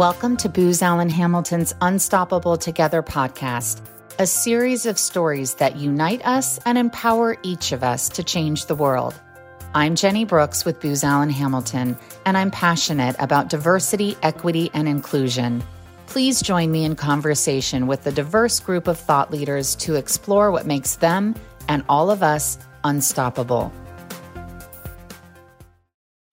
Welcome 0.00 0.38
to 0.38 0.48
Booz 0.48 0.80
Allen 0.80 1.10
Hamilton's 1.10 1.74
Unstoppable 1.82 2.56
Together 2.56 3.02
podcast, 3.02 3.82
a 4.18 4.26
series 4.26 4.86
of 4.86 4.98
stories 4.98 5.56
that 5.56 5.76
unite 5.76 6.24
us 6.24 6.58
and 6.64 6.78
empower 6.78 7.36
each 7.42 7.72
of 7.72 7.84
us 7.84 8.08
to 8.08 8.24
change 8.24 8.64
the 8.64 8.74
world. 8.74 9.14
I'm 9.74 9.96
Jenny 9.96 10.24
Brooks 10.24 10.64
with 10.64 10.80
Booz 10.80 11.04
Allen 11.04 11.28
Hamilton, 11.28 11.98
and 12.24 12.38
I'm 12.38 12.50
passionate 12.50 13.14
about 13.18 13.50
diversity, 13.50 14.16
equity, 14.22 14.70
and 14.72 14.88
inclusion. 14.88 15.62
Please 16.06 16.40
join 16.40 16.72
me 16.72 16.86
in 16.86 16.96
conversation 16.96 17.86
with 17.86 18.06
a 18.06 18.10
diverse 18.10 18.58
group 18.58 18.88
of 18.88 18.98
thought 18.98 19.30
leaders 19.30 19.74
to 19.76 19.96
explore 19.96 20.50
what 20.50 20.64
makes 20.64 20.96
them 20.96 21.34
and 21.68 21.84
all 21.90 22.10
of 22.10 22.22
us 22.22 22.56
unstoppable. 22.84 23.70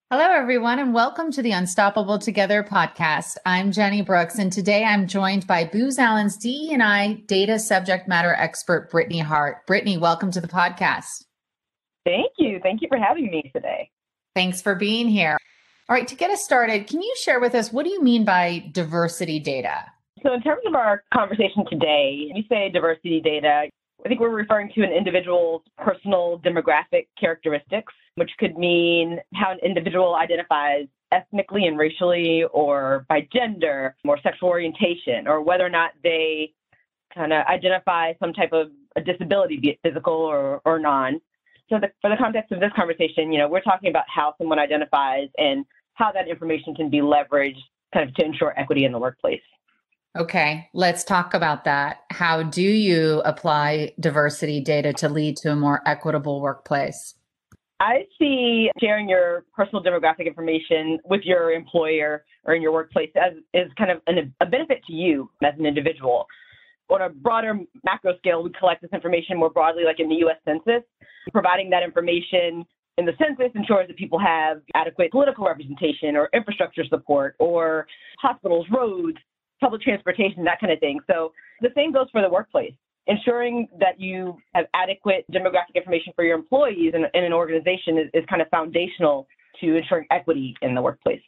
Hello, 0.10 0.24
everyone, 0.24 0.80
and 0.80 0.94
welcome 0.94 1.34
to 1.34 1.42
the 1.42 1.52
Unstoppable 1.52 2.18
Together 2.18 2.64
podcast. 2.64 3.36
I'm 3.46 3.74
Jenny 3.74 4.02
Brooks, 4.02 4.40
and 4.40 4.50
today 4.50 4.86
I'm 4.86 5.06
joined 5.06 5.46
by 5.46 5.66
Booz 5.66 6.00
Allen's 6.00 6.38
DE&I 6.38 7.24
data 7.26 7.60
subject 7.60 8.08
matter 8.08 8.34
expert, 8.34 8.90
Brittany 8.90 9.20
Hart. 9.20 9.68
Brittany, 9.68 9.98
welcome 9.98 10.32
to 10.32 10.40
the 10.40 10.48
podcast. 10.48 11.26
Thank 12.06 12.32
you. 12.38 12.62
Thank 12.64 12.82
you 12.82 12.88
for 12.88 12.98
having 12.98 13.30
me 13.30 13.52
today. 13.54 13.90
Thanks 14.34 14.62
for 14.62 14.76
being 14.76 15.10
here. 15.10 15.38
All 15.90 15.94
right, 15.94 16.08
to 16.08 16.16
get 16.16 16.32
us 16.32 16.42
started, 16.42 16.88
can 16.88 17.02
you 17.02 17.14
share 17.20 17.42
with 17.42 17.54
us 17.54 17.74
what 17.74 17.84
do 17.84 17.92
you 17.92 18.02
mean 18.02 18.24
by 18.24 18.70
diversity 18.72 19.42
data? 19.42 19.84
So, 20.24 20.34
in 20.34 20.42
terms 20.42 20.62
of 20.66 20.74
our 20.74 21.04
conversation 21.14 21.66
today, 21.70 22.32
we 22.34 22.48
say 22.48 22.70
diversity 22.70 23.20
data, 23.20 23.70
I 24.06 24.10
think 24.10 24.20
we're 24.20 24.30
referring 24.30 24.72
to 24.76 24.84
an 24.84 24.92
individual's 24.92 25.64
personal 25.78 26.40
demographic 26.46 27.08
characteristics, 27.20 27.94
which 28.16 28.32
could 28.38 28.58
mean 28.58 29.20
how 29.34 29.52
an 29.52 29.60
individual 29.64 30.16
identifies 30.16 30.88
ethnically 31.12 31.66
and 31.66 31.78
racially, 31.78 32.44
or 32.52 33.06
by 33.10 33.28
gender, 33.34 33.96
or 34.04 34.20
sexual 34.22 34.50
orientation, 34.50 35.28
or 35.28 35.42
whether 35.42 35.66
or 35.66 35.70
not 35.70 35.92
they 36.04 36.54
kind 37.14 37.34
of 37.34 37.46
identify 37.48 38.14
some 38.20 38.34
type 38.34 38.52
of 38.52 38.70
a 38.96 39.02
disability, 39.02 39.58
be 39.58 39.70
it 39.70 39.80
physical 39.84 40.14
or, 40.14 40.62
or 40.66 40.80
non. 40.80 41.20
So, 41.70 41.80
the, 41.80 41.92
for 42.02 42.10
the 42.10 42.18
context 42.18 42.52
of 42.52 42.60
this 42.60 42.72
conversation, 42.76 43.32
you 43.32 43.40
know, 43.40 43.48
we're 43.48 43.62
talking 43.62 43.90
about 43.90 44.06
how 44.08 44.34
someone 44.38 44.60
identifies 44.60 45.30
and 45.38 45.66
how 45.94 46.12
that 46.12 46.28
information 46.28 46.76
can 46.76 46.90
be 46.90 47.00
leveraged 47.00 47.62
kind 47.94 48.08
of 48.08 48.16
to 48.16 48.26
ensure 48.26 48.54
equity 48.58 48.86
in 48.86 48.92
the 48.92 49.00
workplace. 49.00 49.42
Okay, 50.18 50.68
let's 50.74 51.04
talk 51.04 51.36
about 51.36 51.64
that. 51.66 52.02
How 52.10 52.42
do 52.42 52.64
you 52.64 53.22
apply 53.24 53.94
diversity 54.00 54.60
data 54.62 54.92
to 54.94 55.10
lead 55.10 55.38
to 55.38 55.52
a 55.52 55.56
more 55.56 55.82
equitable 55.86 56.42
workplace? 56.42 57.14
I 57.80 58.06
see 58.18 58.72
sharing 58.82 59.08
your 59.08 59.46
personal 59.56 59.84
demographic 59.84 60.26
information 60.26 60.98
with 61.06 61.22
your 61.24 61.52
employer 61.52 62.26
or 62.46 62.56
in 62.56 62.64
your 62.64 62.72
workplace 62.72 63.12
as 63.16 63.34
is 63.54 63.72
kind 63.78 63.92
of 63.92 64.02
an, 64.08 64.34
a 64.42 64.48
benefit 64.48 64.84
to 64.88 64.94
you 64.94 65.30
as 65.44 65.54
an 65.60 65.68
individual. 65.68 66.26
On 66.90 67.02
a 67.04 67.10
broader 67.10 67.60
macro 67.84 68.18
scale, 68.18 68.42
we 68.42 68.50
collect 68.58 68.82
this 68.82 68.92
information 68.94 69.38
more 69.38 69.52
broadly, 69.52 69.84
like 69.84 70.00
in 70.00 70.10
the 70.10 70.16
US 70.26 70.38
Census. 70.46 70.82
Providing 71.32 71.70
that 71.70 71.84
information 71.84 72.66
in 72.98 73.06
the 73.06 73.14
census 73.20 73.52
ensures 73.54 73.88
that 73.88 73.98
people 73.98 74.18
have 74.18 74.62
adequate 74.74 75.12
political 75.12 75.46
representation 75.46 76.16
or 76.16 76.30
infrastructure 76.34 76.86
support 76.90 77.36
or 77.38 77.86
hospitals, 78.20 78.66
roads, 78.72 79.18
public 79.60 79.82
transportation, 79.82 80.44
that 80.44 80.60
kind 80.60 80.72
of 80.72 80.80
thing. 80.80 81.00
So 81.08 81.32
the 81.62 81.70
same 81.76 81.92
goes 81.92 82.08
for 82.12 82.22
the 82.22 82.30
workplace. 82.30 82.74
Ensuring 83.08 83.70
that 83.80 84.00
you 84.00 84.38
have 84.54 84.66
adequate 84.74 85.26
demographic 85.32 85.76
information 85.76 86.12
for 86.16 86.26
your 86.26 86.36
employees 86.36 86.94
in, 86.94 87.06
in 87.14 87.24
an 87.24 87.34
organization 87.34 87.98
is, 87.98 88.10
is 88.14 88.26
kind 88.30 88.42
of 88.42 88.50
foundational 88.50 89.28
to 89.62 89.78
ensuring 89.78 90.06
equity 90.12 90.56
in 90.62 90.76
the 90.76 90.82
workplace. 90.82 91.22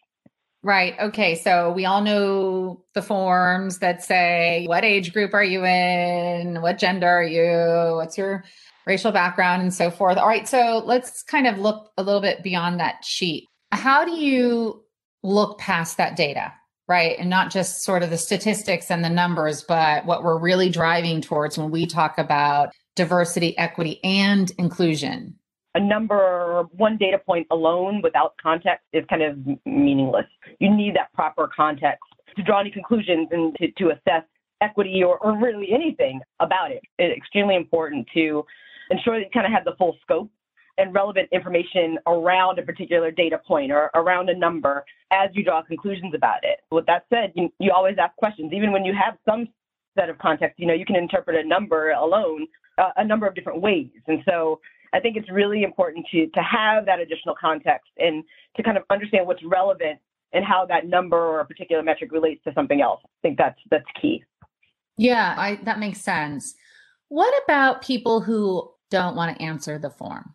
Right. 0.62 0.96
Okay. 1.00 1.36
So 1.36 1.72
we 1.72 1.86
all 1.86 2.02
know 2.02 2.84
the 2.94 3.02
forms 3.02 3.78
that 3.80 4.04
say 4.04 4.66
what 4.68 4.84
age 4.84 5.14
group 5.14 5.34
are 5.34 5.44
you 5.44 5.64
in? 5.64 6.62
What 6.62 6.78
gender 6.78 7.08
are 7.08 7.24
you? 7.24 7.96
What's 7.96 8.18
your 8.18 8.44
racial 8.90 9.12
background 9.12 9.62
and 9.62 9.74
so 9.74 9.92
forth. 9.92 10.18
All 10.18 10.28
right. 10.28 10.48
So 10.48 10.82
let's 10.84 11.22
kind 11.22 11.46
of 11.46 11.60
look 11.60 11.92
a 11.98 12.04
little 12.04 12.22
bit 12.22 12.42
beyond 12.42 12.80
that 12.80 13.06
sheet. 13.06 13.46
How 13.72 14.04
do 14.04 14.12
you 14.12 14.84
look 15.22 15.60
past 15.60 15.98
that 15.98 16.16
data? 16.16 16.52
Right? 16.90 17.18
And 17.20 17.30
not 17.30 17.52
just 17.52 17.84
sort 17.84 18.02
of 18.02 18.10
the 18.10 18.18
statistics 18.18 18.90
and 18.90 19.04
the 19.04 19.10
numbers, 19.10 19.64
but 19.64 20.06
what 20.06 20.24
we're 20.24 20.40
really 20.40 20.70
driving 20.70 21.22
towards 21.22 21.58
when 21.58 21.70
we 21.70 21.86
talk 21.86 22.18
about 22.18 22.74
diversity, 22.96 23.56
equity, 23.58 24.04
and 24.04 24.52
inclusion. 24.58 25.36
A 25.76 25.80
number, 25.80 26.64
one 26.72 26.98
data 26.98 27.20
point 27.20 27.46
alone 27.52 28.02
without 28.02 28.34
context 28.42 28.84
is 28.92 29.06
kind 29.08 29.22
of 29.22 29.38
meaningless. 29.68 30.26
You 30.58 30.76
need 30.76 30.96
that 30.96 31.14
proper 31.14 31.48
context 31.56 32.02
to 32.36 32.42
draw 32.42 32.60
any 32.60 32.72
conclusions 32.72 33.30
and 33.32 33.56
to, 33.58 33.72
to 33.74 33.92
assess 33.92 34.24
equity 34.60 35.04
or, 35.04 35.20
or 35.20 35.38
really 35.38 35.70
anything 35.72 36.22
about 36.40 36.72
it. 36.72 36.82
It's 36.98 37.16
extremely 37.16 37.56
important 37.56 38.08
to 38.16 38.44
ensure 38.90 39.20
that 39.20 39.26
you 39.26 39.30
kind 39.32 39.46
of 39.46 39.52
have 39.52 39.64
the 39.64 39.76
full 39.78 39.96
scope 40.02 40.32
and 40.80 40.94
relevant 40.94 41.30
information 41.32 41.98
around 42.08 42.58
a 42.58 42.64
particular 42.64 43.12
data 43.12 43.40
point 43.46 43.72
or 43.72 43.92
around 43.94 44.30
a 44.30 44.38
number 44.38 44.84
as 45.12 45.30
you 45.34 45.44
draw 45.44 45.62
conclusions 45.62 46.14
about 46.16 46.40
it. 46.44 46.60
With 46.72 46.86
that 46.86 47.06
said, 47.10 47.34
you, 47.36 47.50
you 47.60 47.72
always 47.72 47.98
ask 48.02 48.16
questions, 48.16 48.54
even 48.54 48.72
when 48.72 48.86
you 48.86 48.94
have 48.94 49.18
some 49.28 49.48
set 49.98 50.10
of 50.10 50.18
context, 50.18 50.60
you 50.60 50.66
know, 50.66 50.74
you 50.74 50.86
can 50.86 50.96
interpret 50.96 51.36
a 51.36 51.48
number 51.48 51.92
alone 51.92 52.48
uh, 52.80 52.92
a 52.98 53.06
number 53.06 53.28
of 53.28 53.36
different 53.36 53.62
ways. 53.62 53.90
And 54.08 54.20
so 54.28 54.60
I 54.94 55.00
think 55.00 55.18
it's 55.18 55.30
really 55.30 55.64
important 55.64 56.06
to, 56.12 56.28
to 56.28 56.42
have 56.42 56.86
that 56.86 57.00
additional 57.00 57.36
context 57.40 57.90
and 57.98 58.24
to 58.56 58.64
kind 58.64 58.78
of 58.78 58.84
understand 58.90 59.28
what's 59.28 59.44
relevant 59.44 60.00
and 60.34 60.46
how 60.46 60.66
that 60.68 60.88
number 60.88 61.18
or 61.18 61.42
a 61.42 61.46
particular 61.46 61.84
metric 61.84 62.12
relates 62.12 62.44
to 62.46 62.54
something 62.54 62.82
else. 62.82 63.02
I 63.04 63.10
think 63.22 63.38
that's 63.38 63.60
that's 63.70 63.86
key. 64.02 64.24
Yeah, 64.98 65.34
I, 65.38 65.60
that 65.64 65.80
makes 65.80 66.02
sense. 66.02 66.56
What 67.08 67.34
about 67.44 67.82
people 67.82 68.22
who 68.22 68.72
don't 68.92 69.16
want 69.16 69.36
to 69.36 69.44
answer 69.44 69.80
the 69.80 69.90
form? 69.90 70.34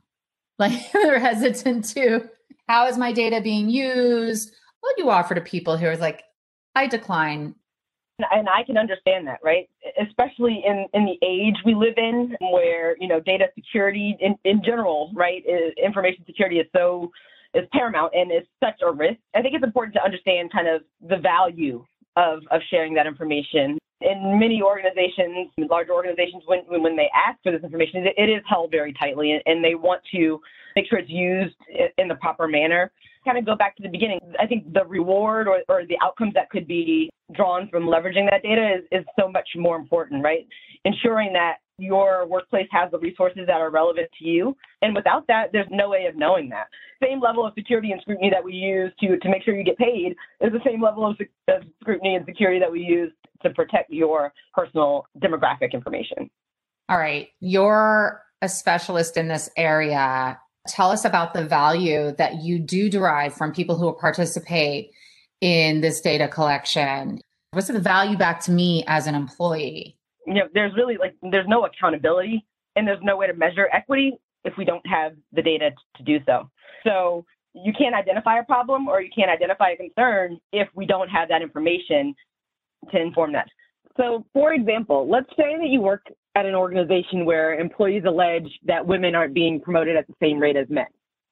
Like 0.58 0.72
they're 0.92 1.18
hesitant 1.18 1.84
to. 1.90 2.28
How 2.68 2.86
is 2.86 2.96
my 2.96 3.12
data 3.12 3.40
being 3.40 3.68
used? 3.68 4.52
What 4.80 4.96
do 4.96 5.02
you 5.02 5.10
offer 5.10 5.34
to 5.34 5.40
people 5.40 5.76
who 5.76 5.86
are 5.86 5.96
like, 5.96 6.22
I 6.74 6.86
decline? 6.86 7.54
And 8.30 8.48
I 8.48 8.62
can 8.64 8.78
understand 8.78 9.26
that, 9.26 9.40
right? 9.42 9.68
Especially 10.00 10.62
in, 10.64 10.86
in 10.94 11.04
the 11.04 11.18
age 11.26 11.56
we 11.64 11.74
live 11.74 11.94
in, 11.96 12.36
where 12.40 12.96
you 13.00 13.08
know 13.08 13.18
data 13.18 13.46
security 13.56 14.16
in, 14.20 14.36
in 14.44 14.62
general, 14.64 15.10
right? 15.14 15.42
Information 15.82 16.24
security 16.24 16.58
is 16.58 16.66
so 16.74 17.10
is 17.54 17.66
paramount 17.72 18.12
and 18.14 18.30
is 18.30 18.46
such 18.62 18.80
a 18.86 18.90
risk. 18.90 19.18
I 19.34 19.42
think 19.42 19.54
it's 19.54 19.64
important 19.64 19.94
to 19.94 20.04
understand 20.04 20.52
kind 20.52 20.68
of 20.68 20.82
the 21.00 21.16
value 21.16 21.84
of 22.16 22.40
of 22.52 22.60
sharing 22.70 22.94
that 22.94 23.06
information 23.06 23.78
in 24.04 24.38
many 24.38 24.62
organizations, 24.62 25.50
large 25.70 25.88
organizations, 25.88 26.42
when 26.46 26.60
when 26.68 26.96
they 26.96 27.08
ask 27.14 27.42
for 27.42 27.52
this 27.52 27.62
information, 27.62 28.06
it 28.16 28.28
is 28.28 28.42
held 28.48 28.70
very 28.70 28.92
tightly, 28.92 29.40
and 29.46 29.64
they 29.64 29.74
want 29.74 30.02
to 30.12 30.40
make 30.76 30.86
sure 30.88 30.98
it's 30.98 31.10
used 31.10 31.56
in 31.98 32.08
the 32.08 32.14
proper 32.16 32.46
manner. 32.46 32.90
Kind 33.24 33.38
of 33.38 33.46
go 33.46 33.56
back 33.56 33.74
to 33.76 33.82
the 33.82 33.88
beginning. 33.88 34.20
I 34.38 34.46
think 34.46 34.70
the 34.72 34.84
reward 34.84 35.48
or, 35.48 35.62
or 35.68 35.86
the 35.86 35.96
outcomes 36.02 36.34
that 36.34 36.50
could 36.50 36.66
be 36.68 37.10
drawn 37.32 37.68
from 37.70 37.84
leveraging 37.84 38.28
that 38.30 38.42
data 38.42 38.76
is, 38.78 38.84
is 39.00 39.04
so 39.18 39.28
much 39.28 39.48
more 39.56 39.76
important, 39.76 40.22
right? 40.22 40.46
Ensuring 40.84 41.32
that 41.32 41.56
your 41.78 42.26
workplace 42.26 42.68
has 42.70 42.90
the 42.90 42.98
resources 42.98 43.42
that 43.46 43.60
are 43.60 43.70
relevant 43.70 44.08
to 44.18 44.24
you. 44.24 44.56
And 44.82 44.94
without 44.94 45.26
that, 45.28 45.50
there's 45.52 45.66
no 45.70 45.90
way 45.90 46.06
of 46.06 46.16
knowing 46.16 46.48
that. 46.50 46.68
Same 47.02 47.20
level 47.20 47.46
of 47.46 47.52
security 47.54 47.90
and 47.92 48.00
scrutiny 48.00 48.30
that 48.30 48.44
we 48.44 48.52
use 48.52 48.92
to, 49.00 49.18
to 49.18 49.28
make 49.28 49.42
sure 49.42 49.56
you 49.56 49.64
get 49.64 49.78
paid 49.78 50.14
is 50.40 50.52
the 50.52 50.60
same 50.64 50.82
level 50.82 51.06
of, 51.06 51.16
of 51.48 51.62
scrutiny 51.80 52.14
and 52.14 52.24
security 52.26 52.60
that 52.60 52.70
we 52.70 52.80
use 52.80 53.12
to 53.42 53.50
protect 53.50 53.90
your 53.90 54.32
personal 54.54 55.06
demographic 55.18 55.72
information. 55.72 56.30
All 56.88 56.98
right. 56.98 57.28
You're 57.40 58.22
a 58.40 58.48
specialist 58.48 59.16
in 59.16 59.28
this 59.28 59.48
area. 59.56 60.38
Tell 60.68 60.90
us 60.90 61.04
about 61.04 61.34
the 61.34 61.44
value 61.44 62.14
that 62.16 62.42
you 62.42 62.58
do 62.58 62.88
derive 62.88 63.34
from 63.34 63.52
people 63.52 63.76
who 63.76 63.92
participate 63.94 64.92
in 65.40 65.80
this 65.80 66.00
data 66.00 66.28
collection. 66.28 67.20
What's 67.50 67.68
the 67.68 67.80
value 67.80 68.16
back 68.16 68.40
to 68.44 68.50
me 68.50 68.84
as 68.86 69.06
an 69.06 69.14
employee? 69.14 69.96
You 70.26 70.34
know, 70.34 70.48
there's 70.52 70.74
really 70.74 70.96
like 70.96 71.14
there's 71.22 71.46
no 71.48 71.66
accountability 71.66 72.44
and 72.76 72.86
there's 72.86 73.02
no 73.02 73.16
way 73.16 73.26
to 73.26 73.34
measure 73.34 73.68
equity 73.72 74.12
if 74.44 74.54
we 74.56 74.64
don't 74.64 74.86
have 74.86 75.12
the 75.32 75.42
data 75.42 75.70
to 75.96 76.02
do 76.02 76.18
so. 76.26 76.50
So 76.84 77.24
you 77.54 77.72
can't 77.72 77.94
identify 77.94 78.38
a 78.38 78.44
problem 78.44 78.88
or 78.88 79.00
you 79.00 79.10
can't 79.14 79.30
identify 79.30 79.70
a 79.70 79.76
concern 79.76 80.38
if 80.52 80.68
we 80.74 80.86
don't 80.86 81.08
have 81.08 81.28
that 81.28 81.40
information 81.40 82.14
to 82.90 83.00
inform 83.00 83.32
that. 83.32 83.48
So, 83.96 84.26
for 84.32 84.52
example, 84.52 85.08
let's 85.08 85.30
say 85.30 85.56
that 85.56 85.68
you 85.68 85.80
work 85.80 86.06
at 86.34 86.46
an 86.46 86.54
organization 86.54 87.24
where 87.24 87.54
employees 87.54 88.02
allege 88.06 88.48
that 88.64 88.84
women 88.84 89.14
aren't 89.14 89.34
being 89.34 89.60
promoted 89.60 89.96
at 89.96 90.06
the 90.08 90.14
same 90.20 90.38
rate 90.38 90.56
as 90.56 90.66
men. 90.68 90.86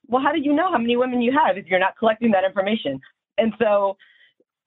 Well, 0.06 0.23
how 0.23 0.33
do 0.33 0.41
you 0.41 0.53
know 0.53 0.71
how 0.71 0.79
many 0.79 0.97
women 0.97 1.21
you 1.21 1.33
have 1.33 1.56
if 1.56 1.67
you're 1.67 1.81
not 1.81 1.99
collecting 1.99 2.31
that 2.33 2.44
information? 2.44 3.00
And 3.39 3.53
so 3.59 3.97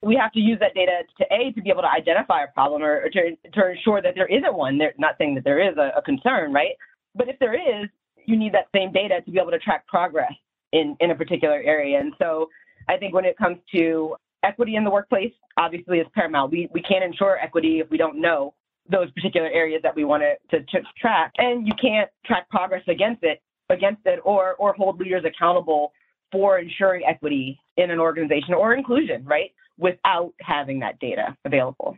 we 0.05 0.15
have 0.15 0.31
to 0.33 0.39
use 0.39 0.59
that 0.59 0.75
data 0.75 1.01
to 1.17 1.25
A, 1.33 1.51
to 1.53 1.61
be 1.61 1.71
able 1.71 1.81
to 1.81 1.89
identify 1.89 2.43
a 2.43 2.47
problem 2.53 2.83
or, 2.83 3.01
or 3.05 3.09
to, 3.09 3.35
to 3.53 3.71
ensure 3.71 4.01
that 4.03 4.13
there 4.13 4.27
isn't 4.27 4.55
one. 4.55 4.77
They're 4.77 4.93
not 4.99 5.15
saying 5.17 5.33
that 5.35 5.43
there 5.43 5.59
is 5.59 5.75
a, 5.77 5.97
a 5.97 6.01
concern, 6.01 6.53
right? 6.53 6.73
But 7.15 7.27
if 7.27 7.39
there 7.39 7.55
is, 7.55 7.89
you 8.25 8.37
need 8.37 8.53
that 8.53 8.67
same 8.73 8.91
data 8.91 9.21
to 9.25 9.31
be 9.31 9.39
able 9.39 9.51
to 9.51 9.59
track 9.59 9.87
progress 9.87 10.31
in, 10.73 10.95
in 10.99 11.09
a 11.09 11.15
particular 11.15 11.59
area. 11.65 11.99
And 11.99 12.13
so 12.19 12.49
I 12.87 12.97
think 12.97 13.15
when 13.15 13.25
it 13.25 13.35
comes 13.35 13.57
to 13.73 14.15
equity 14.43 14.75
in 14.75 14.83
the 14.83 14.91
workplace 14.91 15.33
obviously 15.57 15.97
is 15.97 16.07
paramount. 16.13 16.51
We, 16.51 16.69
we 16.71 16.81
can't 16.81 17.03
ensure 17.03 17.37
equity 17.37 17.79
if 17.79 17.89
we 17.89 17.97
don't 17.97 18.21
know 18.21 18.53
those 18.91 19.09
particular 19.11 19.47
areas 19.47 19.81
that 19.81 19.95
we 19.95 20.03
want 20.03 20.21
to, 20.51 20.59
to 20.59 20.81
track. 20.99 21.31
And 21.37 21.65
you 21.65 21.73
can't 21.81 22.09
track 22.25 22.47
progress 22.49 22.83
against 22.87 23.23
it, 23.23 23.41
against 23.69 24.01
it 24.05 24.19
or, 24.23 24.53
or 24.55 24.73
hold 24.73 24.99
leaders 24.99 25.23
accountable 25.25 25.93
for 26.31 26.59
ensuring 26.59 27.03
equity 27.07 27.59
in 27.77 27.89
an 27.89 27.99
organization 27.99 28.53
or 28.53 28.75
inclusion, 28.75 29.25
right? 29.25 29.51
Without 29.77 30.33
having 30.41 30.79
that 30.79 30.99
data 30.99 31.35
available. 31.45 31.97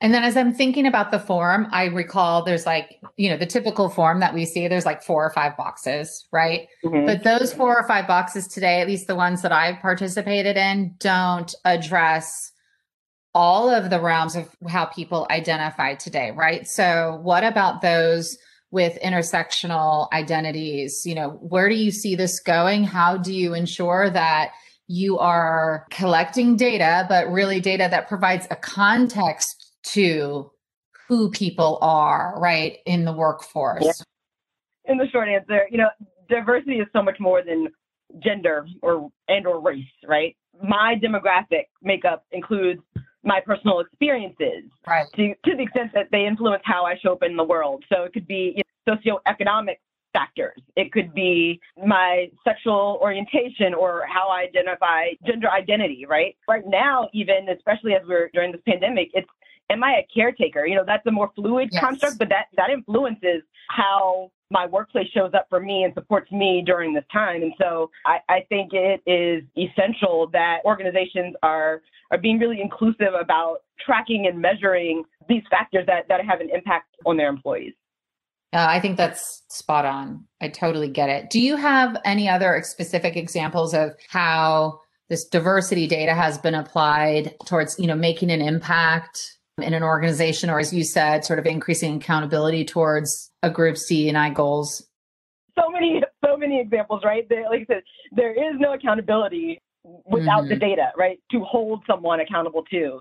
And 0.00 0.12
then 0.12 0.22
as 0.22 0.36
I'm 0.36 0.52
thinking 0.52 0.86
about 0.86 1.12
the 1.12 1.18
form, 1.18 1.66
I 1.70 1.84
recall 1.84 2.44
there's 2.44 2.66
like, 2.66 3.00
you 3.16 3.30
know, 3.30 3.38
the 3.38 3.46
typical 3.46 3.88
form 3.88 4.20
that 4.20 4.34
we 4.34 4.44
see, 4.44 4.68
there's 4.68 4.84
like 4.84 5.02
four 5.02 5.24
or 5.24 5.30
five 5.30 5.56
boxes, 5.56 6.26
right? 6.30 6.68
Mm-hmm. 6.84 7.06
But 7.06 7.22
those 7.22 7.54
four 7.54 7.74
or 7.74 7.88
five 7.88 8.06
boxes 8.06 8.46
today, 8.46 8.82
at 8.82 8.86
least 8.86 9.06
the 9.06 9.14
ones 9.14 9.40
that 9.42 9.52
I've 9.52 9.80
participated 9.80 10.58
in, 10.58 10.96
don't 10.98 11.54
address 11.64 12.52
all 13.34 13.70
of 13.70 13.88
the 13.88 14.00
realms 14.00 14.36
of 14.36 14.54
how 14.68 14.84
people 14.84 15.26
identify 15.30 15.94
today, 15.94 16.32
right? 16.32 16.68
So 16.68 17.18
what 17.22 17.42
about 17.42 17.80
those 17.80 18.36
with 18.70 18.98
intersectional 19.02 20.12
identities? 20.12 21.06
You 21.06 21.14
know, 21.14 21.30
where 21.30 21.68
do 21.68 21.76
you 21.76 21.90
see 21.90 22.14
this 22.14 22.40
going? 22.40 22.84
How 22.84 23.16
do 23.16 23.32
you 23.32 23.54
ensure 23.54 24.10
that 24.10 24.50
you 24.86 25.18
are 25.18 25.86
collecting 25.90 26.56
data, 26.56 27.06
but 27.08 27.30
really 27.30 27.60
data 27.60 27.88
that 27.90 28.08
provides 28.08 28.46
a 28.50 28.56
context 28.56 29.72
to 29.84 30.50
who 31.08 31.30
people 31.30 31.78
are, 31.80 32.34
right, 32.38 32.78
in 32.86 33.04
the 33.04 33.12
workforce? 33.12 33.84
Yeah. 33.84 34.92
In 34.92 34.98
the 34.98 35.06
short 35.10 35.28
answer, 35.28 35.62
you 35.70 35.78
know, 35.78 35.88
diversity 36.28 36.76
is 36.78 36.86
so 36.92 37.02
much 37.02 37.16
more 37.18 37.42
than 37.42 37.68
gender 38.22 38.66
or 38.82 39.10
and 39.28 39.46
or 39.46 39.60
race, 39.60 39.84
right? 40.06 40.36
My 40.62 40.94
demographic 41.02 41.64
makeup 41.82 42.24
includes 42.32 42.80
my 43.24 43.40
personal 43.40 43.80
experiences 43.80 44.64
right. 44.86 45.06
to, 45.16 45.28
to 45.46 45.56
the 45.56 45.62
extent 45.62 45.90
that 45.94 46.08
they 46.12 46.26
influence 46.26 46.62
how 46.64 46.84
I 46.84 46.96
show 47.02 47.12
up 47.12 47.22
in 47.22 47.36
the 47.36 47.44
world. 47.44 47.84
So 47.90 48.04
it 48.04 48.12
could 48.12 48.26
be 48.26 48.54
you 48.56 48.62
know, 48.86 48.96
socioeconomic 48.96 49.76
factors. 50.14 50.58
It 50.76 50.92
could 50.92 51.12
be 51.12 51.60
my 51.84 52.30
sexual 52.44 52.98
orientation 53.02 53.74
or 53.74 54.04
how 54.08 54.28
I 54.28 54.46
identify 54.48 55.08
gender 55.26 55.50
identity, 55.50 56.06
right? 56.08 56.34
Right 56.48 56.64
now, 56.66 57.10
even 57.12 57.48
especially 57.50 57.92
as 57.92 58.02
we're 58.08 58.30
during 58.32 58.52
this 58.52 58.62
pandemic, 58.66 59.10
it's 59.12 59.28
am 59.70 59.84
I 59.84 59.96
a 59.98 60.06
caretaker? 60.14 60.66
You 60.66 60.76
know, 60.76 60.84
that's 60.86 61.06
a 61.06 61.10
more 61.10 61.30
fluid 61.34 61.68
yes. 61.72 61.82
construct, 61.82 62.18
but 62.18 62.28
that 62.30 62.46
that 62.56 62.70
influences 62.70 63.42
how 63.68 64.30
my 64.50 64.66
workplace 64.66 65.08
shows 65.08 65.32
up 65.34 65.46
for 65.48 65.58
me 65.58 65.82
and 65.84 65.92
supports 65.94 66.30
me 66.30 66.62
during 66.64 66.94
this 66.94 67.04
time. 67.12 67.42
And 67.42 67.52
so 67.60 67.90
I, 68.06 68.18
I 68.28 68.46
think 68.48 68.72
it 68.72 69.02
is 69.06 69.42
essential 69.58 70.28
that 70.32 70.58
organizations 70.64 71.34
are 71.42 71.82
are 72.10 72.18
being 72.18 72.38
really 72.38 72.60
inclusive 72.60 73.14
about 73.18 73.58
tracking 73.84 74.26
and 74.26 74.40
measuring 74.40 75.04
these 75.28 75.42
factors 75.50 75.84
that, 75.86 76.06
that 76.08 76.24
have 76.24 76.40
an 76.40 76.50
impact 76.54 76.94
on 77.06 77.16
their 77.16 77.28
employees. 77.28 77.72
Uh, 78.54 78.66
I 78.68 78.78
think 78.78 78.96
that's 78.96 79.42
spot 79.48 79.84
on. 79.84 80.24
I 80.40 80.48
totally 80.48 80.88
get 80.88 81.08
it. 81.10 81.28
Do 81.28 81.40
you 81.40 81.56
have 81.56 81.96
any 82.04 82.28
other 82.28 82.62
specific 82.64 83.16
examples 83.16 83.74
of 83.74 83.94
how 84.08 84.80
this 85.08 85.24
diversity 85.24 85.88
data 85.88 86.14
has 86.14 86.38
been 86.38 86.54
applied 86.54 87.34
towards, 87.46 87.76
you 87.80 87.88
know, 87.88 87.96
making 87.96 88.30
an 88.30 88.40
impact 88.40 89.38
in 89.58 89.74
an 89.74 89.82
organization 89.82 90.50
or 90.50 90.60
as 90.60 90.72
you 90.72 90.84
said 90.84 91.24
sort 91.24 91.38
of 91.38 91.46
increasing 91.46 91.96
accountability 91.96 92.64
towards 92.64 93.32
a 93.42 93.50
group's 93.50 93.86
DE&I 93.86 94.30
goals? 94.30 94.86
So 95.58 95.68
many 95.70 96.02
so 96.24 96.36
many 96.36 96.60
examples, 96.60 97.02
right? 97.04 97.28
There, 97.28 97.44
like 97.50 97.62
I 97.62 97.74
said, 97.74 97.82
there 98.12 98.32
is 98.32 98.58
no 98.58 98.72
accountability 98.74 99.60
without 100.06 100.42
mm-hmm. 100.42 100.48
the 100.48 100.56
data, 100.56 100.90
right? 100.96 101.18
To 101.32 101.40
hold 101.40 101.82
someone 101.88 102.20
accountable 102.20 102.64
to. 102.70 103.00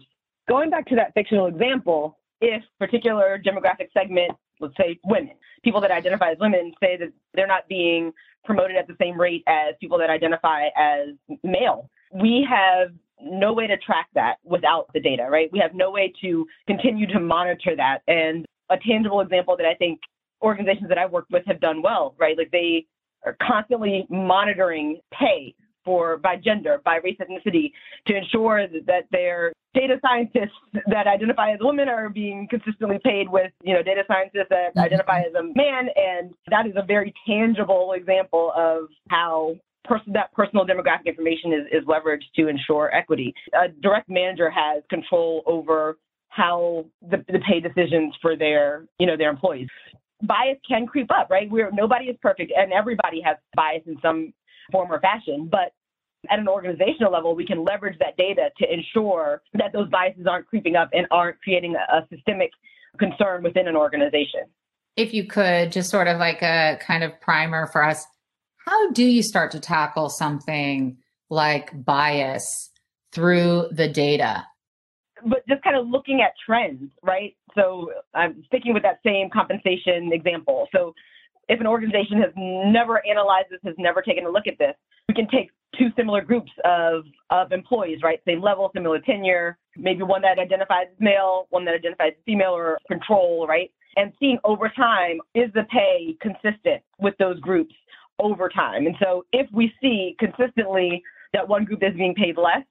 Going 0.50 0.69
back 0.69 0.88
to 0.88 0.95
that 0.95 1.13
fictional 1.13 1.45
example, 1.45 2.19
if 2.41 2.61
particular 2.79 3.39
demographic 3.44 3.88
segment, 3.94 4.31
let's 4.63 4.77
say 4.77 5.00
women, 5.04 5.36
people 5.63 5.81
that 5.81 5.92
identify 5.92 6.31
as 6.31 6.38
women 6.39 6.74
say 6.81 6.98
that 6.98 7.12
they're 7.33 7.48
not 7.48 7.68
being 7.68 8.12
promoted 8.45 8.75
at 8.75 8.88
the 8.88 8.95
same 9.00 9.19
rate 9.19 9.44
as 9.48 9.75
people 9.80 9.98
that 9.98 10.10
identify 10.10 10.68
as 10.77 11.10
male, 11.44 11.89
we 12.13 12.45
have 12.50 12.89
no 13.21 13.54
way 13.54 13.68
to 13.68 13.77
track 13.77 14.07
that 14.15 14.36
without 14.44 14.88
the 14.94 15.00
data, 15.00 15.27
right? 15.30 15.50
We 15.51 15.60
have 15.60 15.74
no 15.74 15.92
way 15.92 16.12
to 16.21 16.45
continue 16.68 17.07
to 17.07 17.19
monitor 17.19 17.75
that. 17.75 18.00
And 18.07 18.45
a 18.69 18.77
tangible 18.77 19.21
example 19.21 19.56
that 19.57 19.65
I 19.65 19.75
think 19.75 20.00
organizations 20.42 20.89
that 20.89 20.98
I've 20.98 21.12
worked 21.12 21.31
with 21.31 21.45
have 21.45 21.62
done 21.62 21.81
well, 21.81 22.15
right? 22.19 22.38
Like 22.38 22.51
they 22.51 22.86
are 23.25 23.38
constantly 23.42 24.06
monitoring 24.10 25.00
pay 25.18 25.56
for 25.85 26.18
by 26.18 26.35
gender, 26.35 26.81
by 26.83 26.97
race, 27.03 27.18
ethnicity, 27.19 27.71
to 28.07 28.15
ensure 28.15 28.68
that 28.68 29.03
their 29.12 29.53
data 29.74 29.95
scientists 30.01 30.57
that 30.88 31.07
identify 31.07 31.51
as 31.51 31.59
women 31.62 31.88
are 31.88 32.09
being 32.09 32.47
consistently 32.50 33.00
paid 33.03 33.27
with, 33.30 33.51
you 33.63 33.74
know, 33.74 33.81
data 33.81 34.03
scientists 34.07 34.47
that 34.50 34.69
mm-hmm. 34.69 34.80
identify 34.80 35.19
as 35.19 35.33
a 35.33 35.44
man, 35.44 35.89
and 35.95 36.33
that 36.50 36.68
is 36.68 36.74
a 36.75 36.85
very 36.85 37.13
tangible 37.27 37.94
example 37.94 38.51
of 38.56 38.83
how 39.09 39.56
person, 39.83 40.13
that 40.13 40.31
personal 40.33 40.65
demographic 40.65 41.06
information 41.06 41.53
is, 41.53 41.81
is 41.81 41.88
leveraged 41.88 42.31
to 42.36 42.47
ensure 42.47 42.94
equity. 42.94 43.33
A 43.53 43.69
direct 43.81 44.09
manager 44.09 44.50
has 44.50 44.83
control 44.89 45.44
over 45.45 45.97
how 46.29 46.86
the, 47.01 47.18
the 47.27 47.39
pay 47.47 47.59
decisions 47.59 48.13
for 48.21 48.36
their, 48.36 48.86
you 49.00 49.06
know, 49.06 49.18
their 49.18 49.29
employees. 49.29 49.68
Bias 50.24 50.57
can 50.68 50.88
creep 50.88 51.12
up, 51.12 51.29
right? 51.29 51.50
We're 51.51 51.69
nobody 51.71 52.06
is 52.06 52.15
perfect, 52.21 52.53
and 52.56 52.71
everybody 52.71 53.21
has 53.25 53.38
bias 53.56 53.83
in 53.86 53.97
some 54.01 54.33
form 54.71 54.92
or 54.92 55.00
fashion. 55.00 55.50
But 55.51 55.74
at 56.30 56.39
an 56.39 56.48
organizational 56.48 57.12
level, 57.12 57.36
we 57.36 57.45
can 57.45 57.63
leverage 57.63 57.98
that 58.00 58.15
data 58.18 58.50
to 58.57 58.74
ensure 58.74 59.42
that 59.54 59.74
those 59.74 59.89
biases 59.89 60.25
aren't 60.27 60.48
creeping 60.48 60.75
up 60.75 60.89
and 60.94 61.06
aren't 61.12 61.42
creating 61.42 61.75
a, 61.75 61.98
a 61.98 62.07
systemic 62.10 62.51
concern 62.98 63.44
within 63.44 63.68
an 63.68 63.75
organization. 63.75 64.42
If 64.95 65.13
you 65.13 65.25
could 65.25 65.71
just 65.71 65.89
sort 65.89 66.07
of 66.07 66.19
like 66.19 66.42
a 66.42 66.77
kind 66.80 67.04
of 67.04 67.19
primer 67.19 67.68
for 67.68 67.83
us, 67.83 68.06
how 68.65 68.92
do 68.92 69.04
you 69.04 69.24
start 69.24 69.51
to 69.51 69.60
tackle 69.60 70.10
something 70.10 70.98
like 71.30 71.71
bias 71.83 72.69
through 73.12 73.68
the 73.71 73.88
data? 73.88 74.45
But 75.25 75.45
just 75.48 75.63
kind 75.63 75.75
of 75.75 75.88
looking 75.88 76.21
at 76.21 76.33
trends, 76.45 76.92
right? 77.01 77.36
So 77.56 77.92
I'm 78.13 78.44
sticking 78.48 78.74
with 78.74 78.83
that 78.83 79.00
same 79.06 79.30
compensation 79.30 80.12
example. 80.13 80.68
So 80.74 80.94
if 81.53 81.59
an 81.59 81.67
organization 81.67 82.17
has 82.19 82.31
never 82.35 83.05
analyzed 83.05 83.47
this, 83.51 83.59
has 83.63 83.75
never 83.77 84.01
taken 84.01 84.25
a 84.25 84.29
look 84.29 84.47
at 84.47 84.57
this, 84.57 84.73
we 85.07 85.13
can 85.13 85.27
take 85.29 85.51
two 85.77 85.89
similar 85.95 86.21
groups 86.21 86.51
of, 86.65 87.03
of 87.29 87.51
employees, 87.51 88.00
right? 88.03 88.19
Same 88.25 88.41
level, 88.41 88.71
similar 88.73 89.00
tenure, 89.00 89.57
maybe 89.77 90.01
one 90.03 90.21
that 90.23 90.39
identifies 90.39 90.88
as 90.91 91.00
male, 91.00 91.48
one 91.51 91.63
that 91.65 91.75
identifies 91.75 92.13
as 92.17 92.24
female 92.25 92.51
or 92.51 92.77
control, 92.88 93.45
right? 93.48 93.72
And 93.95 94.12
seeing 94.19 94.39
over 94.43 94.72
time, 94.75 95.19
is 95.36 95.51
the 95.53 95.63
pay 95.72 96.17
consistent 96.22 96.81
with 97.00 97.15
those 97.19 97.39
groups 97.39 97.75
over 98.19 98.50
time. 98.50 98.88
And 98.88 98.95
so 99.01 99.25
if 99.31 99.48
we 99.53 99.72
see 99.81 100.15
consistently 100.19 101.03
that 101.33 101.48
one 101.48 101.65
group 101.65 101.83
is 101.83 101.93
being 101.95 102.15
paid 102.15 102.38
less, 102.38 102.63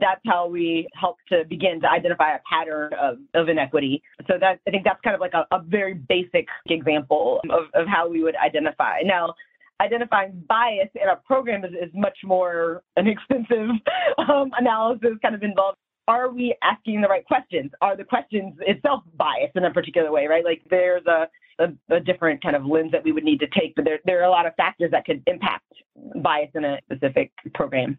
that's 0.00 0.20
how 0.26 0.48
we 0.48 0.88
help 0.94 1.16
to 1.28 1.44
begin 1.48 1.80
to 1.80 1.90
identify 1.90 2.34
a 2.34 2.38
pattern 2.50 2.92
of, 3.00 3.18
of 3.34 3.48
inequity. 3.48 4.02
So 4.26 4.34
that 4.40 4.60
I 4.66 4.70
think 4.70 4.84
that's 4.84 5.00
kind 5.02 5.14
of 5.14 5.20
like 5.20 5.34
a, 5.34 5.46
a 5.54 5.62
very 5.62 5.94
basic 5.94 6.46
example 6.66 7.40
of, 7.50 7.64
of 7.74 7.86
how 7.86 8.08
we 8.08 8.22
would 8.22 8.36
identify. 8.36 9.00
Now, 9.04 9.34
identifying 9.80 10.42
bias 10.48 10.88
in 10.94 11.08
a 11.08 11.16
program 11.16 11.64
is, 11.64 11.72
is 11.72 11.90
much 11.94 12.18
more 12.24 12.82
an 12.96 13.06
extensive 13.06 13.70
um, 14.18 14.50
analysis 14.58 15.10
kind 15.22 15.34
of 15.34 15.42
involved 15.42 15.76
are 16.08 16.30
we 16.30 16.56
asking 16.62 17.02
the 17.02 17.06
right 17.06 17.24
questions? 17.26 17.70
Are 17.82 17.94
the 17.94 18.02
questions 18.02 18.54
itself 18.60 19.02
biased 19.16 19.54
in 19.56 19.66
a 19.66 19.70
particular 19.70 20.10
way, 20.10 20.26
right? 20.26 20.42
Like 20.42 20.62
there's 20.70 21.04
a 21.06 21.28
a, 21.58 21.94
a, 21.94 22.00
different 22.00 22.42
kind 22.42 22.56
of 22.56 22.64
lens 22.64 22.92
that 22.92 23.04
we 23.04 23.12
would 23.12 23.24
need 23.24 23.40
to 23.40 23.48
take. 23.48 23.74
But 23.74 23.84
there, 23.84 23.98
there 24.04 24.20
are 24.20 24.24
a 24.24 24.30
lot 24.30 24.46
of 24.46 24.54
factors 24.56 24.90
that 24.92 25.04
could 25.04 25.22
impact 25.26 25.64
bias 26.22 26.50
in 26.54 26.64
a 26.64 26.78
specific 26.84 27.32
program. 27.54 27.98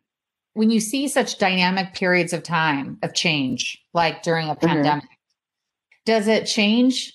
When 0.60 0.72
you 0.72 0.82
see 0.82 1.08
such 1.08 1.38
dynamic 1.38 1.94
periods 1.94 2.34
of 2.34 2.44
time 2.44 2.98
of 3.01 3.13
change, 3.13 3.82
like 3.94 4.24
during 4.24 4.50
a 4.50 4.56
mm-hmm. 4.56 4.68
pandemic, 4.68 5.06
mm-hmm. 5.06 6.04
does 6.04 6.28
it 6.28 6.48
change 6.48 7.13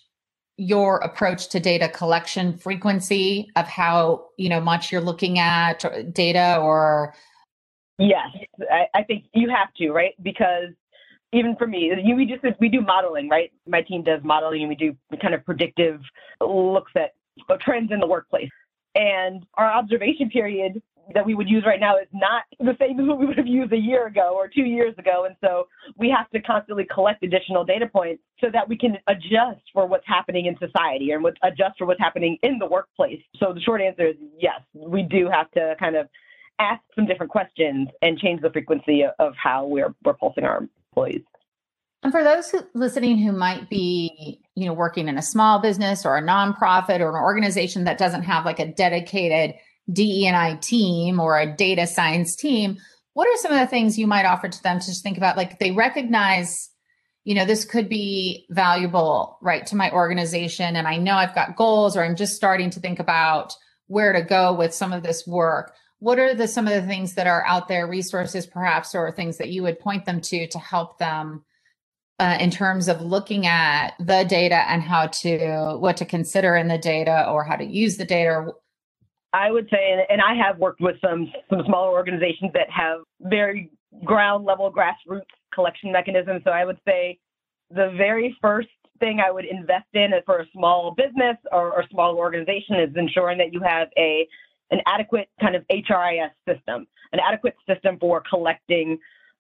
your 0.57 0.97
approach 1.01 1.51
to 1.51 1.61
data 1.61 1.91
collection 1.91 2.57
frequency 2.57 3.51
of 3.55 3.67
how 3.67 4.29
you 4.39 4.49
know 4.49 4.61
much 4.61 4.91
you're 4.91 5.03
looking 5.03 5.39
at 5.39 5.85
data 6.15 6.59
or 6.63 7.13
yes 7.99 8.29
I, 8.71 8.87
I 8.95 9.03
think 9.03 9.25
you 9.35 9.51
have 9.51 9.75
to 9.75 9.91
right 9.91 10.15
because 10.23 10.71
even 11.35 11.55
for 11.57 11.67
me, 11.67 11.93
you, 12.03 12.17
we 12.17 12.25
just 12.25 12.45
we 12.61 12.71
do 12.71 12.81
modeling, 12.81 13.29
right? 13.29 13.53
My 13.67 13.83
team 13.83 14.05
does 14.05 14.21
modeling, 14.25 14.61
and 14.63 14.69
we 14.71 14.77
do 14.77 14.97
kind 15.21 15.35
of 15.35 15.45
predictive 15.45 16.01
looks 16.41 16.93
at 16.97 17.11
trends 17.61 17.93
in 17.93 18.01
the 18.01 18.07
workplace. 18.07 18.49
And 18.95 19.45
our 19.55 19.71
observation 19.71 20.31
period 20.31 20.81
that 21.13 21.27
we 21.27 21.35
would 21.35 21.49
use 21.49 21.65
right 21.67 21.81
now 21.81 21.97
is 21.97 22.09
not 22.13 22.45
the 22.59 22.77
same 22.81 22.99
as 22.99 23.07
what 23.07 23.19
we 23.19 23.27
would 23.27 23.37
have 23.37 23.47
used 23.47 23.73
a 23.73 23.79
year 23.79 24.07
ago 24.07 24.33
or 24.35 24.49
two 24.49 24.63
years 24.63 24.95
ago. 24.99 25.25
And 25.27 25.37
so 25.43 25.69
we 25.99 26.09
have 26.09 26.31
to 26.31 26.41
constantly 26.41 26.87
collect 26.93 27.23
additional 27.23 27.65
data 27.65 27.87
points 27.87 28.23
so 28.41 28.49
that 28.53 28.69
we 28.69 28.77
can 28.77 28.97
adjust 29.07 29.63
for 29.73 29.87
what's 29.87 30.07
happening 30.07 30.47
in 30.47 30.57
society 30.59 31.11
and 31.11 31.23
what, 31.23 31.35
adjust 31.43 31.79
for 31.79 31.87
what's 31.87 32.01
happening 32.01 32.39
in 32.43 32.59
the 32.59 32.67
workplace. 32.67 33.21
So 33.39 33.53
the 33.53 33.61
short 33.61 33.81
answer 33.81 34.07
is 34.09 34.17
yes, 34.39 34.61
we 34.73 35.03
do 35.03 35.29
have 35.31 35.51
to 35.53 35.75
kind 35.79 35.97
of 35.97 36.09
ask 36.59 36.81
some 36.95 37.07
different 37.07 37.33
questions 37.33 37.89
and 38.01 38.19
change 38.19 38.41
the 38.41 38.51
frequency 38.51 39.03
of 39.19 39.35
how 39.37 39.67
we're, 39.67 39.95
we're 40.05 40.15
pulsing 40.15 40.45
our 40.45 40.69
employees. 40.91 41.23
And 42.03 42.13
for 42.13 42.23
those 42.23 42.51
who, 42.51 42.61
listening 42.75 43.19
who 43.19 43.33
might 43.33 43.71
be, 43.71 44.43
you 44.55 44.67
know, 44.67 44.75
working 44.75 45.09
in 45.09 45.17
a 45.17 45.23
small 45.23 45.59
business 45.59 46.05
or 46.05 46.19
a 46.19 46.23
nonprofit 46.23 47.01
or 47.01 47.09
an 47.09 47.23
organization 47.23 47.85
that 47.85 47.97
doesn't 47.97 48.25
have 48.25 48.45
like 48.45 48.61
a 48.61 48.67
dedicated 48.67 49.55
DE&I 49.93 50.59
team 50.61 51.21
or 51.21 51.39
a 51.39 51.47
data 51.47 51.87
science 51.87 52.37
team, 52.37 52.79
what 53.13 53.29
are 53.29 53.37
some 53.37 53.53
of 53.53 53.61
the 53.61 53.67
things 53.67 53.99
you 53.99 54.07
might 54.07 54.27
offer 54.27 54.49
to 54.49 54.63
them 54.63 54.81
to 54.81 54.87
just 54.87 55.03
think 55.03 55.17
about? 55.17 55.37
Like 55.37 55.59
they 55.59 55.71
recognize, 55.71 56.71
you 57.25 57.35
know, 57.35 57.45
this 57.45 57.65
could 57.65 57.89
be 57.89 58.47
valuable, 58.51 59.39
right, 59.41 59.65
to 59.67 59.77
my 59.77 59.91
organization. 59.93 60.77
And 60.77 60.87
I 60.89 60.97
know 60.97 61.15
I've 61.15 61.35
got 61.35 61.57
goals 61.57 61.97
or 61.97 62.05
I'm 62.05 62.17
just 62.17 62.37
starting 62.37 62.71
to 62.71 62.81
think 62.81 62.99
about 62.99 63.55
where 63.87 64.13
to 64.13 64.23
go 64.23 64.53
with 64.53 64.75
some 64.75 64.93
of 64.93 65.03
this 65.03 65.27
work. 65.27 65.75
What 66.01 66.19
are 66.19 66.35
the 66.35 66.49
some 66.49 66.67
of 66.67 66.75
the 66.75 66.87
things 66.87 67.15
that 67.15 67.27
are 67.27 67.45
out 67.47 67.69
there, 67.69 67.87
resources 67.87 68.47
perhaps, 68.47 68.95
or 68.95 69.11
things 69.13 69.39
that 69.39 69.51
you 69.51 69.63
would 69.63 69.79
point 69.79 70.05
them 70.05 70.21
to 70.23 70.47
to 70.49 70.59
help 70.59 70.99
them 70.99 71.45
uh, 72.19 72.37
in 72.41 72.51
terms 72.51 72.89
of 72.89 73.01
looking 73.01 73.47
at 73.47 73.95
the 73.99 74.25
data 74.25 74.69
and 74.69 74.83
how 74.83 75.07
to 75.07 75.77
what 75.79 75.97
to 75.99 76.05
consider 76.05 76.57
in 76.57 76.69
the 76.69 76.79
data 76.79 77.29
or 77.29 77.45
how 77.45 77.57
to 77.57 77.65
use 77.65 77.97
the 77.97 78.05
data 78.05 78.53
I 79.35 79.51
would 79.51 79.69
say, 79.69 80.07
and 80.09 80.21
I 80.23 80.35
have 80.37 80.59
worked 80.59 80.81
with 80.81 80.97
some 81.05 81.31
some 81.51 81.63
smaller 81.67 81.91
organizations 81.91 82.53
that 82.55 82.71
have 82.71 83.01
very 83.21 83.71
ground 84.05 84.45
level 84.45 84.73
grassroots 84.73 85.23
collection 85.53 85.91
mechanisms. 85.91 86.43
So 86.45 86.51
I 86.51 86.65
would 86.65 86.79
say 86.87 87.19
the 87.71 87.93
very 87.97 88.37
first 88.41 88.69
thing 89.01 89.21
I 89.21 89.33
would 89.33 89.45
invest 89.45 89.89
in 89.93 90.11
for 90.25 90.39
a 90.39 90.47
small 90.53 90.95
business 90.97 91.37
or, 91.51 91.73
or 91.73 91.85
small 91.91 92.17
organization 92.17 92.77
is 92.77 92.91
ensuring 92.97 93.39
that 93.39 93.53
you 93.53 93.61
have 93.61 93.89
a 93.99 94.27
an 94.71 94.81
adequate 94.87 95.29
kind 95.41 95.57
of 95.57 95.65
HRIS 95.69 96.31
system, 96.49 96.87
an 97.13 97.21
adequate 97.21 97.57
system 97.69 97.99
for 97.99 98.23
collecting 98.29 98.99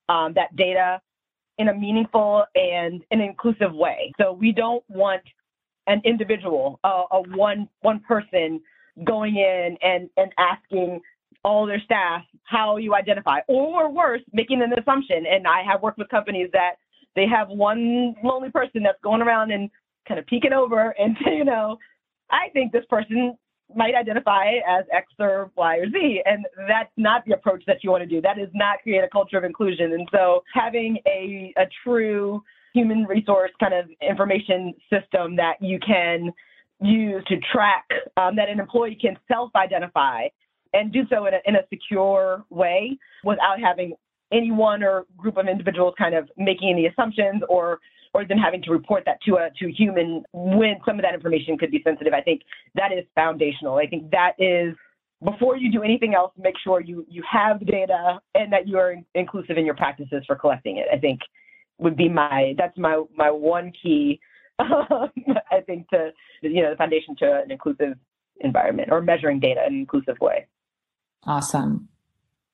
um, 0.08 0.34
that 0.34 0.54
data 0.56 1.00
in 1.58 1.68
a 1.68 1.74
meaningful 1.74 2.44
and 2.56 3.02
an 3.12 3.20
inclusive 3.20 3.72
way. 3.72 4.12
So 4.20 4.32
we 4.32 4.50
don't 4.50 4.82
want 4.88 5.22
an 5.86 6.02
individual, 6.04 6.80
uh, 6.82 7.04
a 7.12 7.22
one 7.36 7.68
one 7.80 8.00
person 8.00 8.60
going 9.02 9.36
in 9.36 9.76
and, 9.82 10.08
and 10.16 10.32
asking 10.38 11.00
all 11.44 11.66
their 11.66 11.80
staff 11.84 12.22
how 12.44 12.76
you 12.76 12.94
identify, 12.94 13.40
or 13.48 13.90
worse, 13.90 14.22
making 14.32 14.62
an 14.62 14.72
assumption. 14.78 15.24
And 15.30 15.46
I 15.46 15.62
have 15.70 15.82
worked 15.82 15.98
with 15.98 16.08
companies 16.08 16.48
that 16.52 16.76
they 17.16 17.26
have 17.26 17.48
one 17.48 18.14
lonely 18.22 18.50
person 18.50 18.82
that's 18.82 19.00
going 19.02 19.20
around 19.20 19.50
and 19.50 19.70
kind 20.06 20.18
of 20.18 20.26
peeking 20.26 20.52
over 20.52 20.90
and 20.98 21.16
you 21.26 21.44
know, 21.44 21.78
I 22.30 22.48
think 22.52 22.72
this 22.72 22.84
person 22.88 23.36
might 23.74 23.94
identify 23.94 24.52
as 24.68 24.84
X 24.92 25.06
or 25.18 25.50
Y 25.56 25.76
or 25.76 25.90
Z. 25.90 26.22
And 26.24 26.44
that's 26.68 26.90
not 26.96 27.24
the 27.26 27.32
approach 27.32 27.62
that 27.66 27.82
you 27.82 27.90
want 27.90 28.02
to 28.02 28.08
do. 28.08 28.20
That 28.20 28.36
does 28.36 28.48
not 28.54 28.80
create 28.82 29.02
a 29.04 29.08
culture 29.08 29.38
of 29.38 29.44
inclusion. 29.44 29.92
And 29.92 30.08
so 30.12 30.42
having 30.52 30.98
a, 31.06 31.52
a 31.56 31.64
true 31.82 32.42
human 32.74 33.04
resource 33.04 33.50
kind 33.60 33.74
of 33.74 33.86
information 34.06 34.74
system 34.90 35.36
that 35.36 35.54
you 35.60 35.78
can 35.78 36.32
use 36.80 37.24
to 37.28 37.36
track 37.52 37.84
um, 38.16 38.36
that 38.36 38.48
an 38.48 38.60
employee 38.60 38.98
can 39.00 39.16
self-identify 39.28 40.26
and 40.72 40.92
do 40.92 41.02
so 41.08 41.26
in 41.26 41.34
a, 41.34 41.38
in 41.46 41.56
a 41.56 41.60
secure 41.70 42.44
way 42.50 42.98
without 43.22 43.60
having 43.60 43.94
anyone 44.32 44.82
or 44.82 45.06
group 45.16 45.36
of 45.36 45.46
individuals 45.46 45.94
kind 45.96 46.14
of 46.14 46.28
making 46.36 46.70
any 46.70 46.86
assumptions 46.86 47.42
or 47.48 47.78
or 48.12 48.24
then 48.24 48.38
having 48.38 48.62
to 48.62 48.70
report 48.70 49.02
that 49.06 49.18
to 49.26 49.36
a 49.36 49.50
to 49.58 49.68
a 49.68 49.72
human 49.72 50.24
when 50.32 50.76
some 50.86 50.96
of 50.96 51.02
that 51.02 51.14
information 51.14 51.58
could 51.58 51.70
be 51.70 51.82
sensitive. 51.84 52.12
I 52.12 52.20
think 52.20 52.42
that 52.74 52.92
is 52.92 53.04
foundational. 53.14 53.76
I 53.76 53.86
think 53.86 54.10
that 54.10 54.32
is 54.38 54.74
before 55.22 55.56
you 55.56 55.70
do 55.70 55.82
anything 55.82 56.14
else, 56.14 56.32
make 56.38 56.54
sure 56.62 56.80
you 56.80 57.04
you 57.08 57.22
have 57.30 57.58
the 57.60 57.66
data 57.66 58.20
and 58.34 58.52
that 58.52 58.68
you 58.68 58.78
are 58.78 58.96
inclusive 59.14 59.56
in 59.56 59.64
your 59.64 59.74
practices 59.74 60.22
for 60.26 60.36
collecting 60.36 60.78
it. 60.78 60.86
I 60.92 60.98
think 60.98 61.20
would 61.78 61.96
be 61.96 62.08
my 62.08 62.54
that's 62.56 62.76
my 62.78 63.02
my 63.16 63.30
one 63.30 63.72
key 63.82 64.20
um, 64.60 65.10
to 65.66 66.12
you 66.42 66.62
know 66.62 66.70
the 66.70 66.76
foundation 66.76 67.16
to 67.16 67.42
an 67.42 67.50
inclusive 67.50 67.94
environment 68.40 68.88
or 68.90 69.00
measuring 69.00 69.40
data 69.40 69.64
in 69.66 69.74
an 69.74 69.80
inclusive 69.80 70.18
way. 70.20 70.46
Awesome. 71.24 71.88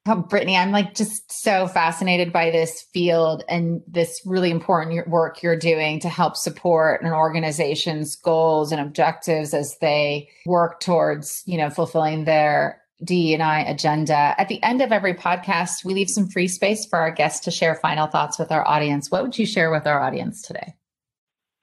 Oh, 0.07 0.23
Brittany, 0.23 0.57
I'm 0.57 0.73
like 0.73 0.95
just 0.95 1.31
so 1.31 1.67
fascinated 1.67 2.33
by 2.33 2.50
this 2.50 2.83
field 2.93 3.45
and 3.49 3.83
this 3.87 4.23
really 4.25 4.50
important 4.50 5.07
work 5.09 5.43
you're 5.43 5.59
doing 5.59 6.00
to 6.00 6.09
help 6.09 6.37
support 6.37 7.02
an 7.02 7.12
organization's 7.12 8.17
goals 8.17 8.73
and 8.73 8.81
objectives 8.81 9.52
as 9.52 9.76
they 9.81 10.31
work 10.47 10.81
towards, 10.81 11.43
you 11.45 11.59
know, 11.59 11.69
fulfilling 11.69 12.25
their 12.25 12.81
DE&I 13.05 13.61
agenda. 13.62 14.35
At 14.38 14.49
the 14.49 14.62
end 14.62 14.81
of 14.81 14.90
every 14.90 15.14
podcast, 15.14 15.85
we 15.85 15.93
leave 15.93 16.09
some 16.09 16.29
free 16.29 16.49
space 16.49 16.87
for 16.87 16.99
our 16.99 17.11
guests 17.11 17.45
to 17.45 17.50
share 17.50 17.75
final 17.75 18.07
thoughts 18.07 18.38
with 18.38 18.50
our 18.50 18.67
audience. 18.67 19.11
What 19.11 19.23
would 19.23 19.38
you 19.38 19.47
share 19.47 19.71
with 19.71 19.87
our 19.87 20.00
audience 20.00 20.40
today? 20.43 20.75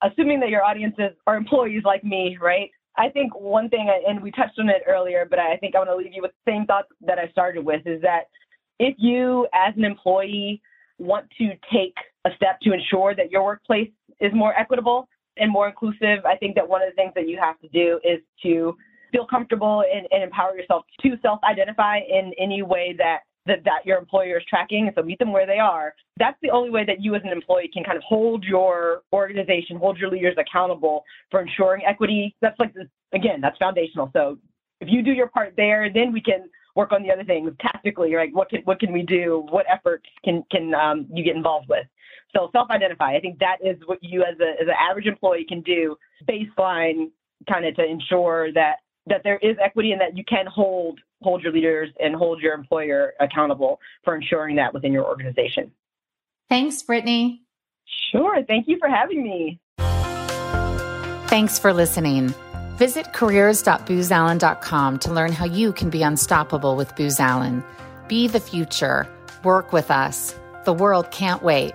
Assuming 0.04 0.40
that 0.42 0.50
your 0.50 0.64
audiences 0.64 1.12
are 1.26 1.36
employees 1.36 1.84
like 1.86 2.04
me, 2.04 2.38
right? 2.42 2.70
I 2.98 3.10
think 3.10 3.40
one 3.40 3.70
thing, 3.70 3.90
and 4.08 4.22
we 4.22 4.32
touched 4.32 4.60
on 4.60 4.70
it 4.70 4.82
earlier, 4.88 5.28
but 5.30 5.40
I 5.40 5.58
think 5.58 5.76
I 5.76 5.80
want 5.80 5.90
to 5.92 5.96
leave 5.96 6.14
you 6.14 6.22
with 6.22 6.32
the 6.46 6.52
same 6.52 6.66
thoughts 6.66 6.90
that 7.02 7.20
I 7.20 7.30
started 7.30 7.64
with 7.64 7.86
is 7.86 8.02
that 8.02 8.24
if 8.80 8.96
you, 8.98 9.48
as 9.54 9.74
an 9.78 9.84
employee, 9.84 10.62
want 10.98 11.28
to 11.38 11.50
take 11.72 11.94
a 12.26 12.30
step 12.36 12.60
to 12.62 12.74
ensure 12.74 13.14
that 13.16 13.32
your 13.32 13.44
workplace 13.44 13.90
is 14.20 14.32
more 14.34 14.54
equitable 14.58 15.08
and 15.38 15.52
more 15.52 15.68
inclusive, 15.68 16.26
I 16.26 16.36
think 16.38 16.56
that 16.56 16.68
one 16.68 16.82
of 16.82 16.90
the 16.90 16.96
things 16.96 17.12
that 17.16 17.28
you 17.28 17.38
have 17.40 17.60
to 17.60 17.68
do 17.68 18.00
is 18.04 18.20
to 18.44 18.76
feel 19.12 19.26
comfortable 19.28 19.84
and, 19.94 20.08
and 20.12 20.24
empower 20.24 20.56
yourself 20.58 20.86
to 21.02 21.18
self 21.22 21.40
identify 21.44 22.00
in 22.00 22.34
any 22.40 22.64
way 22.64 22.96
that 22.98 23.20
that, 23.48 23.64
that 23.66 23.86
your 23.86 23.98
employer 23.98 24.38
is 24.38 24.44
tracking. 24.50 24.92
So 24.96 25.02
meet 25.02 25.20
them 25.20 25.32
where 25.32 25.48
they 25.48 25.60
are. 25.60 25.96
That's 26.18 26.38
the 26.42 26.52
only 26.52 26.70
way 26.70 26.86
that 26.86 27.02
you 27.02 27.16
as 27.16 27.22
an 27.24 27.32
employee 27.32 27.70
can 27.74 27.84
kind 27.84 27.98
of 27.98 28.04
hold 28.04 28.44
your 28.44 29.02
organization, 29.14 29.78
hold 29.78 29.98
your 29.98 30.12
leaders 30.12 30.36
accountable 30.38 31.04
for 31.32 31.42
ensuring 31.42 31.84
equity. 31.88 32.36
That's 32.42 32.60
like, 32.60 32.74
this, 32.74 32.88
again, 33.14 33.42
that's 33.42 33.58
foundational. 33.58 34.10
So 34.14 34.38
if 34.82 34.90
you 34.92 35.02
do 35.02 35.12
your 35.12 35.28
part 35.28 35.54
there, 35.58 35.92
then 35.92 36.14
we 36.14 36.22
can 36.22 36.50
work 36.76 36.92
on 36.92 37.02
the 37.02 37.12
other 37.12 37.24
things 37.24 37.52
tactically. 37.60 38.14
Like 38.16 38.36
what 38.36 38.50
can, 38.50 38.62
what 38.66 38.80
can 38.80 38.94
we 38.94 39.02
do? 39.02 39.46
What 39.50 39.66
efforts 39.72 40.06
can, 40.24 40.44
can 40.52 40.74
um, 40.76 41.08
you 41.12 41.24
get 41.24 41.36
involved 41.36 41.68
with? 41.70 41.88
So 42.36 42.50
self-identify. 42.52 43.16
I 43.16 43.20
think 43.20 43.40
that 43.40 43.58
is 43.64 43.78
what 43.86 44.00
you 44.02 44.22
as, 44.22 44.38
a, 44.40 44.62
as 44.62 44.68
an 44.68 44.76
average 44.80 45.08
employee 45.08 45.46
can 45.48 45.62
do 45.62 45.96
baseline 46.30 47.10
kind 47.50 47.66
of 47.66 47.76
to 47.76 47.86
ensure 47.86 48.52
that 48.54 48.78
that 49.10 49.22
there 49.24 49.38
is 49.38 49.56
equity 49.64 49.92
and 49.92 50.02
that 50.02 50.18
you 50.18 50.24
can 50.24 50.46
hold 50.46 51.00
hold 51.22 51.42
your 51.42 51.52
leaders 51.52 51.90
and 52.00 52.16
hold 52.16 52.42
your 52.42 52.54
employer 52.54 53.14
accountable 53.20 53.80
for 54.04 54.16
ensuring 54.16 54.56
that 54.56 54.74
within 54.74 54.94
your 54.94 55.06
organization. 55.06 55.72
Thanks, 56.50 56.84
Brittany. 56.84 57.42
Sure. 58.12 58.44
Thank 58.44 58.68
you 58.68 58.78
for 58.80 58.88
having 58.88 59.24
me. 59.24 59.60
Thanks 61.28 61.60
for 61.60 61.74
listening. 61.74 62.34
Visit 62.78 63.12
careers.boozallen.com 63.14 65.00
to 65.00 65.12
learn 65.12 65.32
how 65.32 65.46
you 65.46 65.74
can 65.74 65.90
be 65.90 66.04
unstoppable 66.04 66.76
with 66.76 66.96
Booz 66.96 67.20
Allen. 67.20 67.64
Be 68.08 68.28
the 68.28 68.40
future. 68.40 69.08
Work 69.44 69.74
with 69.74 69.90
us. 69.90 70.36
The 70.66 70.74
world 70.74 71.12
can't 71.12 71.42
wait. 71.42 71.74